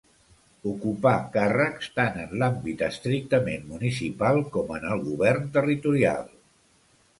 [0.69, 6.29] Ocupà càrrecs tant en l'àmbit estrictament municipal com en el govern territorial.